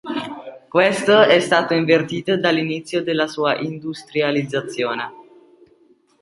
Questo 0.67 1.21
è 1.21 1.39
stato 1.39 1.75
invertito 1.75 2.35
dall'inizio 2.35 3.03
della 3.03 3.27
sua 3.27 3.55
industrializzazione. 3.59 5.11